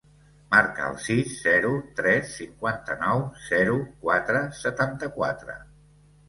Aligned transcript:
Marca 0.53 0.85
el 0.93 0.95
sis, 1.07 1.35
zero, 1.47 1.73
tres, 1.99 2.31
cinquanta-nou, 2.37 3.21
zero, 3.51 3.77
quatre, 4.07 4.43
setanta-quatre. 4.63 5.61